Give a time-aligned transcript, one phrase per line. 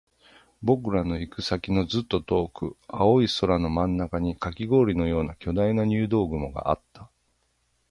[0.63, 7.11] 僕らの行く先のずっと遠く、青い空の真ん中にカキ氷のような巨大な入道雲があった